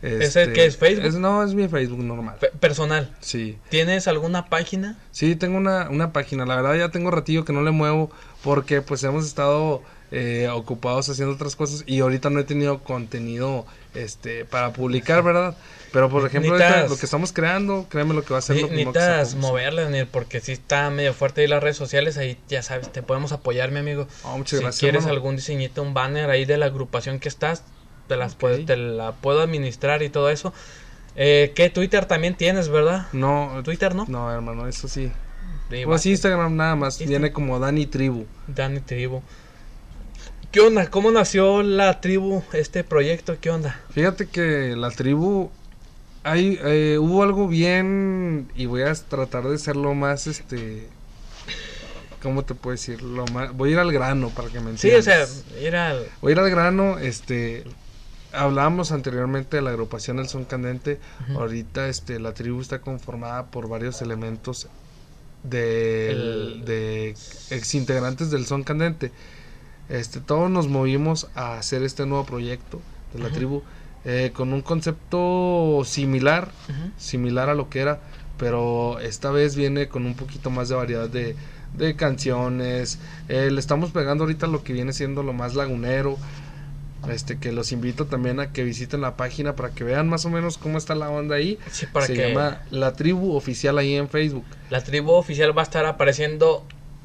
[0.00, 1.20] ¿Ese Este, qué es, Facebook?
[1.20, 2.36] no, es mi Facebook normal.
[2.40, 3.14] pe- personal.
[3.20, 3.58] Sí.
[3.68, 4.96] ¿Tienes alguna página?
[5.12, 6.46] Sí, tengo una, una página.
[6.46, 8.10] La verdad ya tengo ratillo que no le muevo
[8.42, 9.82] porque pues hemos estado
[10.16, 15.56] eh, ocupados haciendo otras cosas y ahorita no he tenido contenido este para publicar, ¿verdad?
[15.92, 18.62] Pero por ejemplo, ahorita lo que estamos creando, créeme lo que va a ser Sí,
[18.62, 22.16] lo primero que necesitas moverle, Daniel, porque si está medio fuerte ahí las redes sociales,
[22.16, 24.06] ahí ya sabes, te podemos apoyar, mi amigo.
[24.24, 25.14] Oh, muchas si gracias, quieres hermano.
[25.14, 27.64] algún diseñito, un banner ahí de la agrupación que estás,
[28.08, 28.38] te las Ok.
[28.38, 30.52] puedo- te la puedo administrar y todo eso.
[31.16, 33.06] Eh, ¿Qué Twitter también tienes, verdad?
[33.12, 34.04] No, Twitter, ¿no?
[34.08, 35.12] no, hermano, eso sí.
[35.70, 36.06] Sí, Pues.
[36.06, 38.26] Instagram nada más, viene como Dani Tribu.
[38.48, 39.22] Dani Tribu.
[40.54, 40.88] ¿Qué onda?
[40.88, 43.36] ¿Cómo nació la tribu, este proyecto?
[43.40, 43.80] ¿Qué onda?
[43.90, 45.50] Fíjate que la tribu
[46.22, 50.90] hay eh, hubo algo bien y voy a tratar de ser lo más este
[52.22, 53.02] ¿cómo te puedo decir?
[53.02, 55.44] Lo más voy a ir al grano para que me Sí, o sea, entiendas.
[55.60, 56.06] ir al...
[56.22, 57.64] Voy a ir al grano, este
[58.30, 61.00] hablábamos anteriormente de la agrupación El Son Candente.
[61.34, 64.68] Ahorita este la tribu está conformada por varios elementos
[65.42, 67.08] de, El- de
[67.50, 69.10] exintegrantes del Son Candente.
[69.88, 72.80] Este, todos nos movimos a hacer este nuevo proyecto
[73.12, 73.62] de la tribu,
[74.04, 76.50] eh, con un concepto similar,
[76.96, 78.00] similar a lo que era,
[78.38, 81.36] pero esta vez viene con un poquito más de variedad de,
[81.76, 82.98] de canciones.
[83.28, 86.18] Eh, le estamos pegando ahorita lo que viene siendo lo más lagunero.
[87.08, 90.30] Este, que los invito también a que visiten la página para que vean más o
[90.30, 91.58] menos cómo está la onda ahí.
[91.70, 94.46] Sí, para Se que llama La Tribu Oficial ahí en Facebook.
[94.70, 96.64] la tribu oficial va a estar apareciendo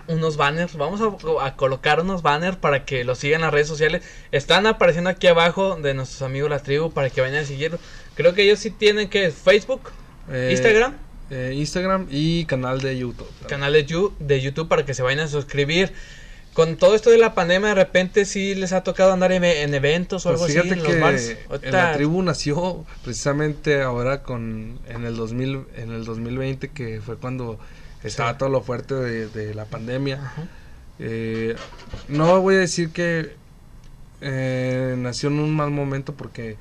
[0.10, 0.76] unos banners.
[0.76, 4.04] Vamos a, a colocar unos banners para que los sigan en las redes sociales.
[4.32, 7.78] Están apareciendo aquí abajo de nuestros amigos la tribu para que vayan a seguir.
[8.16, 9.82] Creo que ellos sí tienen que Facebook,
[10.32, 10.94] Eh, Instagram,
[11.32, 13.28] eh, Instagram y canal de YouTube.
[13.48, 15.94] canal de, de YouTube para que se vayan a suscribir.
[16.54, 19.74] Con todo esto de la pandemia, de repente sí les ha tocado andar en, en
[19.74, 21.38] eventos o Pues algo así en los bares.
[21.62, 27.18] en la tribu nació precisamente ahora con en el 2000 en el 2020 que fue
[27.18, 27.60] cuando
[28.04, 28.38] estaba Sí.
[28.40, 30.20] todo lo fuerte de, de la pandemia.
[31.00, 31.56] Eh,
[32.08, 33.36] no voy a decir que
[34.22, 36.58] eh, nació en un mal momento porque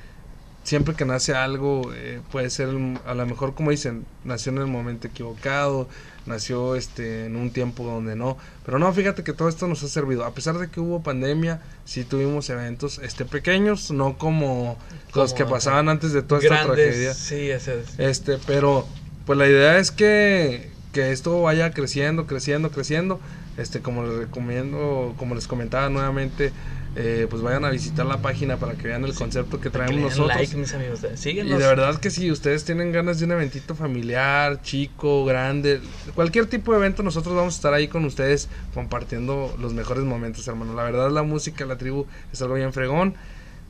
[0.62, 4.58] siempre que nace algo eh, puede ser el- a lo mejor como dicen nació en
[4.58, 5.88] el momento equivocado
[6.26, 9.88] nació este en un tiempo donde no pero no fíjate que todo esto nos ha
[9.88, 14.78] servido a pesar de que hubo pandemia sí tuvimos eventos este pequeños no como,
[15.14, 17.98] los que pasaban antes de toda esta tragedia sí, ese es.
[17.98, 18.86] este, pero
[19.26, 23.20] pues la idea es que, que esto vaya creciendo, creciendo, creciendo.
[23.56, 26.52] Este, como les recomiendo, como les comentaba nuevamente,
[26.94, 30.36] eh, pues vayan a visitar la página para que vean el concepto que traemos nosotros.
[30.36, 31.00] like, mis amigos.
[31.12, 31.58] y Síguenos.
[31.58, 35.80] de verdad que si ustedes tienen ganas de un eventito familiar, chico, grande,
[36.14, 40.46] cualquier tipo de evento, nosotros vamos a estar ahí con ustedes compartiendo los mejores momentos,
[40.48, 40.74] hermano.
[40.74, 43.14] La verdad, la música, la tribu es algo bien fregón.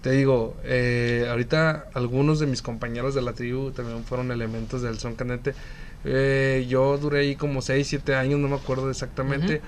[0.03, 4.99] Te digo, eh, ahorita algunos de mis compañeros de la tribu también fueron elementos del
[4.99, 5.55] son canete.
[6.05, 9.61] Eh, yo duré ahí como 6, 7 años, no me acuerdo exactamente.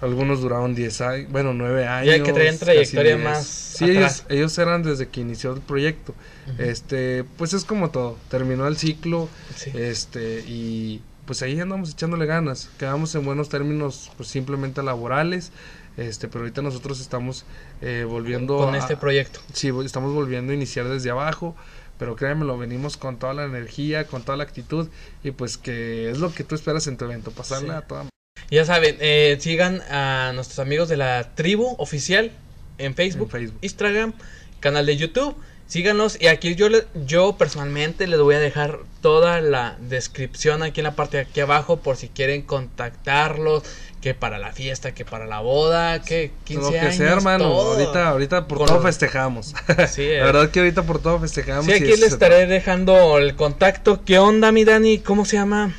[0.00, 2.26] Algunos duraron 10 años, bueno, 9 años.
[2.26, 3.24] que traían trayectoria 10.
[3.24, 4.26] más Sí, ellos, atrás.
[4.28, 6.14] ellos eran desde que inició el proyecto.
[6.58, 9.70] Este, pues es como todo, terminó el ciclo, Sí.
[9.74, 12.68] este, y pues ahí andamos echándole ganas.
[12.78, 15.52] Quedamos en buenos términos, pues simplemente laborales.
[15.96, 17.44] Este, pero ahorita nosotros estamos
[17.80, 19.40] eh, volviendo con a- este proyecto.
[19.54, 21.54] Sí, estamos volviendo a iniciar desde abajo,
[21.98, 24.88] pero créanme, lo venimos con toda la energía, con toda la actitud
[25.22, 27.78] y pues que es lo que tú esperas en tu evento, pasarla Sí.
[27.78, 28.06] a toda
[28.50, 32.30] Ya saben, eh, sigan a nuestros amigos de la tribu oficial
[32.78, 33.58] en Facebook, En Facebook.
[33.62, 34.12] Instagram,
[34.60, 35.36] canal de YouTube.
[35.66, 36.68] Síganos y aquí yo
[37.06, 41.40] yo personalmente les voy a dejar toda la descripción aquí en la parte de aquí
[41.40, 43.62] abajo por si quieren contactarlos,
[44.02, 47.44] que para la fiesta, que para la boda, que 15 lo que años, sea, hermano.
[47.48, 47.72] todo.
[47.72, 49.54] Ahorita, ahorita por Con todo festejamos.
[49.90, 51.64] Sí, la verdad que ahorita por todo festejamos.
[51.64, 54.04] Sí, aquí les estaré dejando el contacto.
[54.04, 54.98] ¿Qué onda, mi Dani?
[54.98, 55.74] ¿Cómo se llama?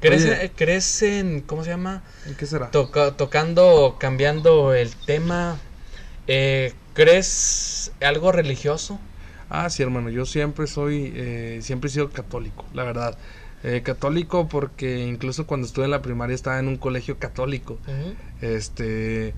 [0.00, 0.52] ¿Crees, Oye.
[0.54, 2.02] crees en, ¿cómo se llama?
[2.38, 2.70] ¿Qué será?
[2.72, 5.56] Toca- tocando, cambiando el tema,
[6.26, 9.00] eh, ¿crees algo religioso?
[9.48, 13.18] Ah, sí, hermano, yo siempre soy, eh, siempre he sido católico, la verdad.
[13.62, 17.78] Eh, católico porque incluso cuando estuve en la primaria estaba en un colegio católico.
[18.40, 19.34] Este,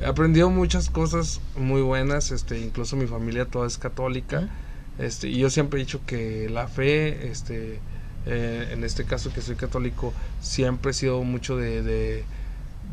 [0.00, 4.48] he aprendido muchas cosas muy buenas, este, incluso mi familia toda es católica.
[4.98, 7.80] Este, y yo siempre he dicho que la fe, este,
[8.26, 12.24] eh, en este caso que soy católico, siempre he sido mucho de, de,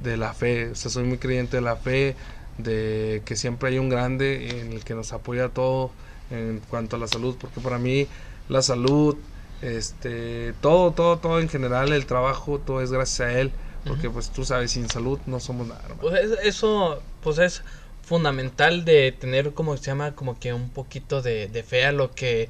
[0.03, 0.69] de la fe.
[0.71, 2.15] O sea, soy muy creyente de la fe,
[2.63, 5.91] de que siempre hay un grande en el que nos apoya todo
[6.29, 8.07] en cuanto a la salud, porque para mí
[8.47, 9.17] la salud,
[9.61, 13.51] este, todo, todo, todo en general, el trabajo, todo es gracias a él,
[13.85, 15.81] porque pues tú sabes, sin salud no somos nada.
[15.83, 16.01] hermano.
[16.01, 17.63] Pues es- eso, pues es
[18.03, 22.11] fundamental de tener como se llama, como que un poquito de, de fe a lo
[22.13, 22.49] que,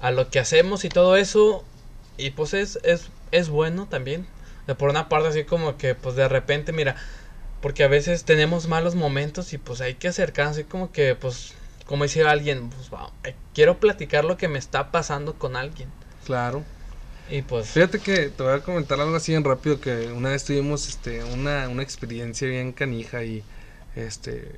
[0.00, 1.64] a lo que hacemos y todo eso,
[2.16, 4.26] y pues es, es, es bueno también.
[4.66, 6.96] De por una parte así como que pues de repente, mira,
[7.60, 11.54] porque a veces tenemos malos momentos y pues hay que acercarse como que pues
[11.86, 15.88] como decía alguien, pues va, eh, quiero platicar lo que me está pasando con alguien.
[16.26, 16.62] Claro.
[17.30, 20.44] Y pues Fíjate que te voy a comentar algo así en rápido que una vez
[20.44, 23.42] tuvimos este una, una experiencia bien canija y
[23.96, 24.52] este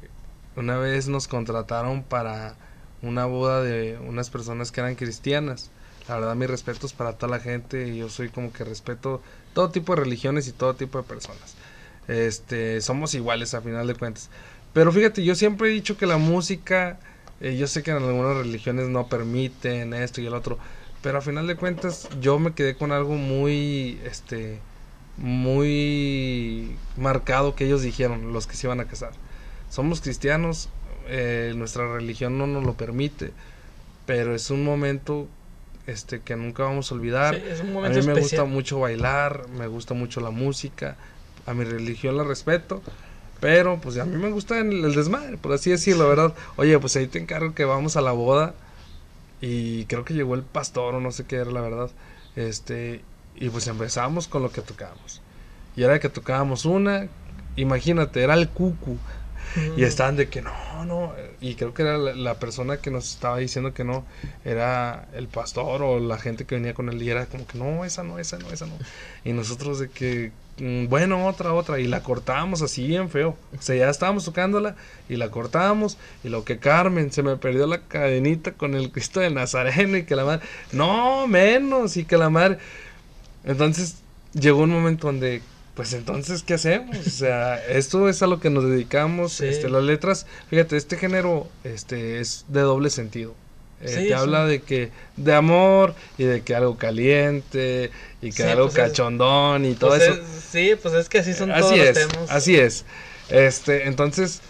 [0.56, 2.56] una vez nos contrataron para
[3.02, 5.70] una boda de unas personas que eran cristianas.
[6.08, 9.22] La verdad mis respetos para toda la gente y yo soy como que respeto
[9.54, 11.54] todo tipo de religiones y todo tipo de personas.
[12.10, 14.30] Este, somos iguales a final de cuentas.
[14.72, 16.98] Pero fíjate, yo siempre he dicho que la música
[17.40, 20.58] eh, yo sé que en algunas religiones no permiten esto y el otro,
[21.02, 24.60] pero a final de cuentas yo me quedé con algo muy, este,
[25.16, 29.12] muy marcado que ellos dijeron, los que se iban a casar.
[29.70, 30.68] Somos cristianos,
[31.08, 33.32] eh, nuestra religión no nos lo permite,
[34.04, 35.26] pero es un momento,
[35.86, 37.36] este, que nunca vamos a olvidar.
[37.36, 38.20] sí, es un A mí me especial.
[38.20, 40.98] gusta mucho bailar, me gusta mucho la música,
[41.50, 42.80] a mi religión la respeto,
[43.40, 46.34] Pero pues a mí me gusta el, desmadre, por así decirlo, ¿verdad?
[46.56, 48.54] Oye, pues ahí te encargo que vamos a la boda.
[49.40, 51.90] Y creo que llegó el pastor o no sé qué era la verdad.
[52.36, 53.02] Este,
[53.36, 55.22] y pues empezamos con lo que tocábamos.
[55.74, 57.08] Y era que tocábamos una,
[57.56, 58.98] imagínate, era el cucu.
[59.76, 61.12] Y estaban de que no, no.
[61.40, 64.04] Y creo que era la, la persona que nos estaba diciendo que no.
[64.44, 67.02] Era el pastor o la gente que venía con él.
[67.02, 68.74] Y era como que no, esa no, esa no, esa no.
[69.24, 71.80] Y nosotros de que, mm, bueno, otra, otra.
[71.80, 73.36] Y la cortábamos así bien feo.
[73.58, 74.76] O sea, ya estábamos tocándola
[75.08, 75.98] y la cortábamos.
[76.22, 79.96] Y lo que Carmen, se me perdió la cadenita con el Cristo de Nazareno.
[79.96, 81.96] Y que la madre, no, menos.
[81.96, 82.58] Y que la madre.
[83.44, 83.96] Entonces
[84.32, 85.42] llegó un momento donde
[85.74, 86.96] pues entonces, ¿qué hacemos?
[87.06, 89.35] O sea, esto es a lo que nos dedicamos.
[89.35, 89.46] Sí.
[89.46, 93.35] Este, las letras, fíjate, este género este, es de doble sentido.
[93.80, 94.12] Eh, Sí, te sí.
[94.12, 98.85] habla de que, de amor y de que algo caliente y que algo pues es-
[98.90, 100.12] cachondón y todo Pues eso.
[100.14, 102.30] es- sí, pues es que así son así todos es, los temas.
[102.30, 102.85] así es.
[103.30, 104.42] Este, entonces,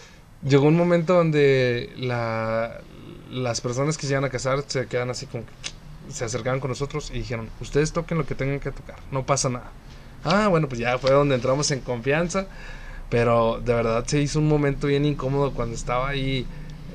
[0.45, 2.81] llegó un momento donde la,
[3.29, 5.51] las personas que se iban a casar se quedan así como que
[6.13, 9.47] se acercaban con nosotros y dijeron, ustedes toquen lo que tengan que tocar, no pasa
[9.47, 9.71] nada.
[10.23, 12.47] Ah, bueno, pues ya fue donde entramos en confianza,
[13.09, 16.45] pero de verdad se hizo un momento bien incómodo cuando estaba ahí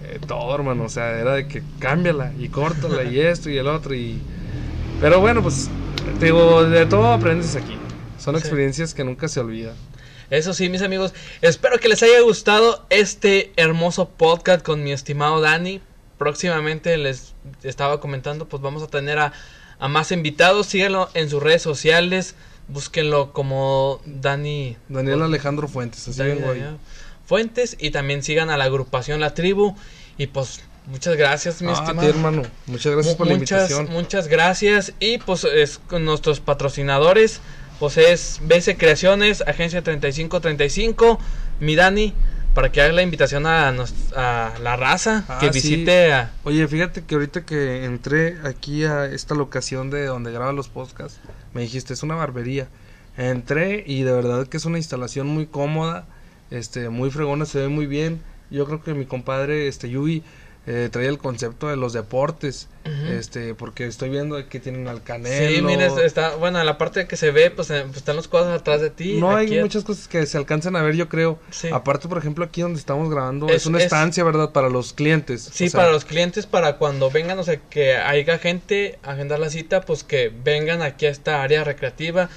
[0.04, 3.66] eh, todo, hermano, o sea, era de que cámbiala y córtala y esto y el
[3.66, 4.20] otro y...
[5.00, 5.68] Pero bueno, pues,
[6.18, 7.76] te digo, de todo aprendes aquí.
[8.18, 8.40] Son Sí.
[8.40, 9.74] experiencias que nunca se olvidan.
[10.30, 15.40] Eso sí, mis amigos, espero que les haya gustado este hermoso podcast con mi estimado
[15.40, 15.80] Dani.
[16.18, 19.32] Próximamente les estaba comentando, pues vamos a tener a,
[19.78, 20.66] a más invitados.
[20.66, 22.34] Síganlo en sus redes sociales,
[22.68, 26.18] búsquenlo como Dani, Daniel Alejandro Fuentes, así.
[26.18, 26.76] Daniel
[27.26, 29.74] Fuentes y también sigan a la agrupación La Tribu.
[30.18, 32.08] Y pues muchas gracias, mi Ah, a ti, estimado.
[32.08, 32.42] hermano.
[32.66, 33.92] Muchas gracias por la muchas, invitación.
[33.94, 34.92] muchas gracias.
[35.00, 37.40] Y pues es con nuestros patrocinadores.
[37.78, 41.18] Pues es BC Creaciones, Agencia 3535,
[41.60, 42.14] mi Dani,
[42.56, 45.68] para que haga la invitación a, nos- a la raza, Ah, que sí.
[45.76, 46.32] visite a...
[46.42, 51.20] Oye, fíjate que ahorita que entré aquí a esta locación de donde graba los podcasts,
[51.52, 52.66] me dijiste, es una barbería.
[53.18, 56.06] Entré y de verdad que es una instalación muy cómoda,
[56.50, 58.20] este, muy fregona, se ve muy bien.
[58.50, 60.22] Yo creo que mi compadre, este, Yui,
[60.66, 62.68] eh, trae el concepto de los deportes,
[63.08, 65.56] este, porque estoy viendo que tienen al Canelo.
[65.56, 68.60] Sí, mira, está, bueno, la parte que se ve, pues, eh, pues, están los cuadros
[68.60, 69.14] atrás de ti.
[69.20, 71.38] No hay muchas cosas que se alcanzan a ver, yo creo.
[71.50, 71.68] Sí.
[71.72, 74.50] Aparte, por ejemplo, aquí donde estamos grabando es, Es- una es- estancia, ¿verdad?
[74.52, 75.50] Para los clientes.
[75.52, 79.12] Sí, O sea, para los clientes, para cuando vengan, o sea, que haya gente a
[79.12, 82.28] agendar la cita, pues que vengan aquí a esta área recreativa,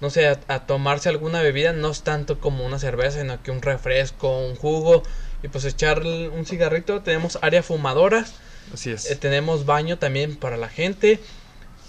[0.00, 3.50] no sé, a, a tomarse alguna bebida, no es tanto como una cerveza, sino que
[3.50, 5.02] un refresco, un jugo,
[5.42, 7.00] y pues echar un cigarrito.
[7.02, 8.34] Tenemos área fumadoras,
[8.72, 9.10] Así es.
[9.10, 11.20] eh, tenemos baño también para la gente,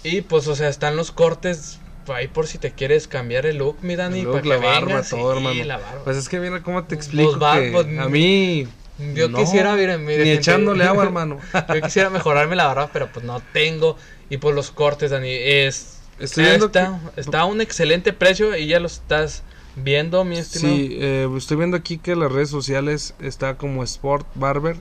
[0.02, 1.78] y pues, o sea, están los cortes.
[2.08, 4.56] Ahí por si te quieres cambiar el look, mi Dani, El para look, que la
[4.56, 5.64] barba, vengas, todo, sí, hermano.
[5.64, 6.04] la barba.
[6.04, 8.66] Pues es que mira cómo te explico Pues va, que pues, a mí
[9.14, 10.40] Yo no, quisiera, miren, miren, ni gente.
[10.40, 11.38] echándole agua, hermano.
[11.72, 13.96] Yo quisiera mejorarme la barba, pero pues no tengo.
[14.28, 15.98] Y por los cortes, Dani, es.
[16.18, 19.42] Estoy está, que- está a un excelente precio y ya lo estás
[19.76, 20.76] viendo, mi estimado.
[20.76, 24.76] Sí, eh, estoy viendo aquí que las redes sociales está como Sport Barber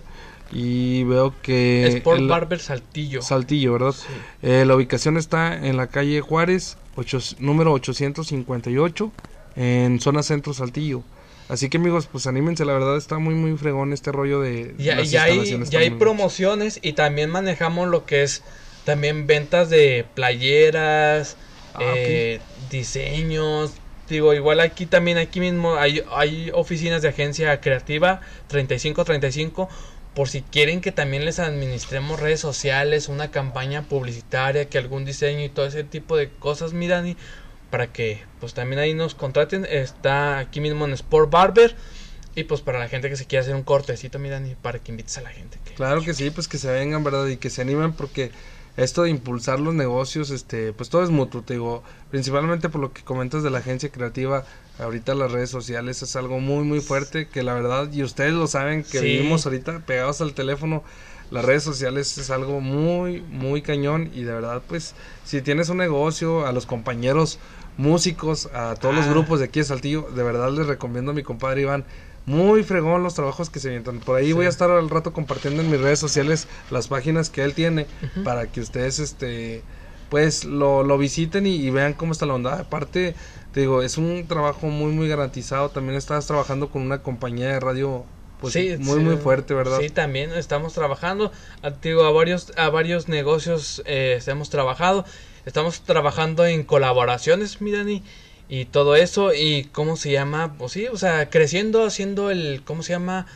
[0.52, 3.22] y veo que Sport el- Barber Saltillo.
[3.22, 3.92] Saltillo, ¿verdad?
[3.94, 4.08] Sí.
[4.42, 9.12] Eh, la ubicación está en la calle Juárez, ocho- número 858,
[9.56, 11.04] en zona centro Saltillo.
[11.50, 14.96] Así que amigos, pues anímense, la verdad está muy muy fregón este rollo de Ya,
[14.98, 18.44] las ya hay, ya promociones y también manejamos lo que es
[18.86, 21.38] también ventas de playeras,
[21.74, 23.74] Ah, eh, diseños.
[24.16, 29.70] Igual aquí también, aquí mismo hay, hay oficinas de agencia creativa 3535
[30.14, 35.44] por si quieren que también les administremos redes sociales, una campaña publicitaria, que algún diseño
[35.46, 37.16] y todo ese tipo de cosas, mi Dani,
[37.70, 39.66] para que pues también ahí nos contraten.
[39.66, 41.76] Está aquí mismo en Sport Barber.
[42.36, 44.92] Y pues para la gente que se quiera hacer un cortecito, mi Dani, para que
[44.92, 45.58] invites a la gente.
[45.76, 47.28] Claro que sí, pues que se vengan, ¿verdad?
[47.28, 48.32] Y que se animen porque
[48.84, 52.94] esto de impulsar los negocios, este, pues todo es mutuo, te digo, principalmente por lo
[52.94, 54.46] que comentas de la agencia creativa,
[54.80, 58.48] ahorita las redes sociales es algo muy, muy fuerte, que la verdad, y ustedes lo
[58.48, 59.06] saben, que Sí.
[59.06, 60.84] vivimos ahorita pegados al teléfono,
[61.32, 65.78] las redes sociales es algo muy, muy cañón y de verdad, pues, si tienes un
[65.78, 67.38] negocio, a los compañeros
[67.78, 69.10] músicos, a todos los Ah.
[69.12, 71.86] grupos de aquí de Saltillo, de verdad les recomiendo a mi compadre Iván,
[72.26, 74.00] muy fregón los trabajos que se avientan.
[74.00, 74.34] Por ahí Sí.
[74.34, 77.88] voy a estar al rato compartiendo en mis redes sociales las páginas que él tiene
[78.24, 79.64] para que ustedes este
[80.10, 82.60] pues lo, lo visiten y, y vean cómo está la onda.
[82.60, 83.14] Aparte,
[83.54, 85.70] te digo, es un trabajo muy muy garantizado.
[85.70, 88.06] También estás trabajando con una compañía de radio
[88.42, 89.80] pues Sí, muy sí, muy fuerte, ¿verdad?
[89.80, 91.32] Sí, también estamos trabajando.
[91.62, 95.04] Ah, te Digo, a varios, a varios negocios eh, hemos trabajado.
[95.46, 98.04] Estamos trabajando en colaboraciones, mi Dani.
[98.50, 102.82] Y todo eso y cómo se llama, pues sí, o sea, creciendo, haciendo el, ¿cómo
[102.84, 103.28] se llama?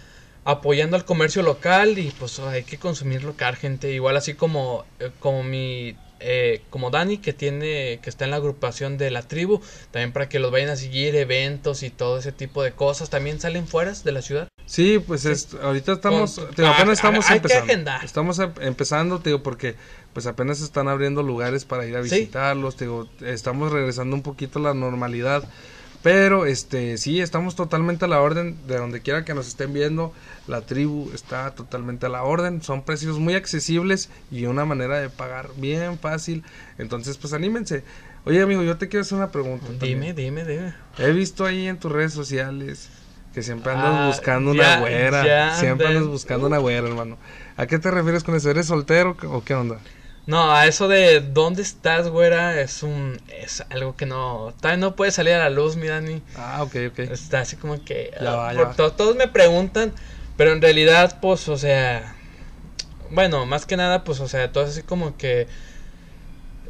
[0.43, 3.91] Apoyando al comercio local y pues hay que consumir local, gente.
[3.91, 8.37] Igual así como, eh, como mi, eh, como Dani que tiene, que está en la
[8.37, 9.61] agrupación de la tribu,
[9.91, 13.09] también para que los vayan a seguir, eventos y todo ese tipo de cosas.
[13.09, 14.47] También salen fuera de la ciudad.
[14.65, 17.65] Sí, pues es, ahorita estamos, Con- digo, apenas ah, estamos hay que empezando.
[17.65, 18.05] agendar.
[18.05, 19.75] Estamos em- empezando, te digo, porque
[20.13, 22.15] pues apenas están abriendo lugares para ir a Sí.
[22.15, 25.43] visitarlos, te digo, estamos regresando un poquito a la normalidad.
[26.03, 30.13] Pero este sí, estamos totalmente a la orden de donde quiera que nos estén viendo.
[30.47, 32.61] La tribu está totalmente a la orden.
[32.61, 36.43] Son precios muy accesibles y una manera de pagar bien fácil.
[36.77, 37.85] Entonces, pues anímense.
[38.25, 39.65] Oye, amigo, yo te quiero hacer una pregunta.
[39.65, 39.99] también.
[40.01, 40.73] Dime, dime, dime.
[40.97, 42.89] He visto ahí en tus redes sociales
[43.33, 45.55] que siempre andas Ah, buscando ya, una güera.
[45.55, 47.17] siempre andas buscando una güera, hermano.
[47.55, 48.49] ¿A qué te refieres con eso?
[48.49, 49.79] ¿Eres soltero o qué onda?
[50.25, 54.95] No, a eso de dónde estás, güera, es un es algo que no todavía no
[54.95, 56.21] puede salir a la luz, mi Dani.
[56.37, 56.99] Ah, ok, ok.
[56.99, 58.73] Está así como que Ya ah, va, ya por- va.
[58.75, 59.93] to- todos me preguntan,
[60.37, 62.15] pero en realidad pues, o sea,
[63.11, 65.47] bueno, más que nada pues, o sea, todo es así como que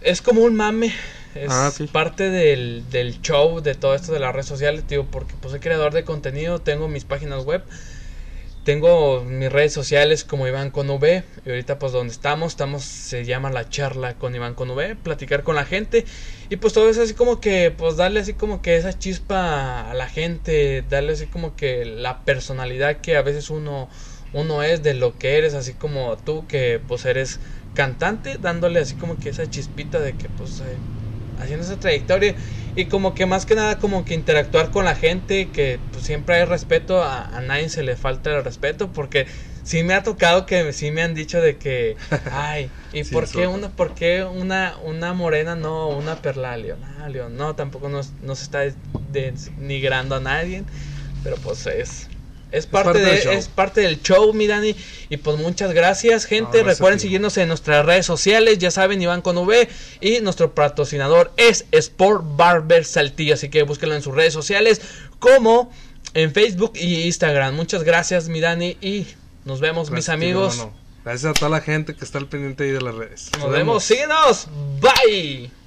[0.01, 0.93] es como un mame.
[1.35, 5.33] Es Ah, parte del, del show de todo esto de las redes sociales, tío, porque
[5.39, 7.63] pues soy creador de contenido, tengo mis páginas web,
[8.63, 13.25] tengo mis redes sociales como Iván con V, y ahorita pues donde estamos, estamos, se
[13.25, 16.05] llama la charla con Iván con V, platicar con la gente,
[16.49, 19.93] y pues todo es así como que, pues darle así como que esa chispa a
[19.93, 23.89] la gente, darle así como que la personalidad que a veces uno,
[24.31, 27.39] uno es de lo que eres, así como tú que pues eres
[27.73, 30.79] cantante, dándole así como que esa chispita de que pues eh,
[31.43, 32.35] haciendo esa trayectoria
[32.75, 36.35] y como que más que nada como que interactuar con la gente, que pues, siempre
[36.35, 39.27] hay respeto, a, a nadie se le falta el respeto porque
[39.63, 41.97] sí me ha tocado que sí me han dicho de que,
[42.31, 46.83] ay, ¿y Sí, por qué una, por qué una, una morena no, una perla León?
[46.83, 48.61] Ah, León, no, tampoco nos, no se está
[49.11, 50.65] denigrando a nadie,
[51.23, 52.09] pero pues es...
[52.53, 53.33] Es parte, parte del de, show.
[53.33, 54.75] es parte del show, mi Dani.
[55.09, 56.59] Y pues muchas gracias, gente.
[56.59, 58.59] No, Recuerden seguirnos en nuestras redes sociales.
[58.59, 59.67] Ya saben, Iván con V.
[60.01, 63.33] Y nuestro patrocinador es Sport Barber Saltillo.
[63.33, 64.81] Así que búsquenlo en sus redes sociales
[65.17, 65.73] como
[66.13, 67.55] en Facebook y Instagram.
[67.55, 68.77] Muchas gracias, mi Dani.
[68.81, 69.07] Y
[69.45, 70.67] nos vemos, mis amigos.
[71.03, 73.31] Gracias a toda la gente que está al pendiente ahí de las redes.
[73.39, 73.83] Nos vemos.
[73.83, 74.47] Síguenos.
[74.79, 75.62] Bye.